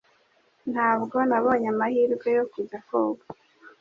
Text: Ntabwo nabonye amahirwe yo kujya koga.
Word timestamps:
Ntabwo 0.71 1.17
nabonye 1.29 1.67
amahirwe 1.73 2.27
yo 2.37 2.43
kujya 2.51 2.77
koga. 2.87 3.25